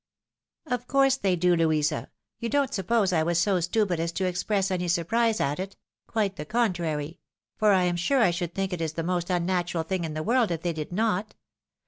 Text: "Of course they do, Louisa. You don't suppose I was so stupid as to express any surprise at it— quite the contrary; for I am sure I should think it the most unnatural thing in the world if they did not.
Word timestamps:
"Of 0.65 0.87
course 0.87 1.15
they 1.15 1.35
do, 1.35 1.55
Louisa. 1.55 2.09
You 2.39 2.49
don't 2.49 2.73
suppose 2.73 3.13
I 3.13 3.21
was 3.21 3.37
so 3.37 3.59
stupid 3.59 3.99
as 3.99 4.11
to 4.13 4.25
express 4.25 4.71
any 4.71 4.87
surprise 4.87 5.39
at 5.39 5.59
it— 5.59 5.75
quite 6.07 6.37
the 6.37 6.43
contrary; 6.45 7.19
for 7.55 7.71
I 7.71 7.83
am 7.83 7.97
sure 7.97 8.23
I 8.23 8.31
should 8.31 8.55
think 8.55 8.73
it 8.73 8.95
the 8.95 9.03
most 9.03 9.29
unnatural 9.29 9.83
thing 9.83 10.03
in 10.03 10.15
the 10.15 10.23
world 10.23 10.49
if 10.49 10.63
they 10.63 10.73
did 10.73 10.91
not. 10.91 11.35